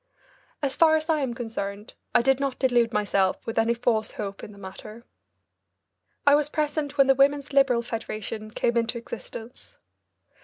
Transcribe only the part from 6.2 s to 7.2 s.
I was present when the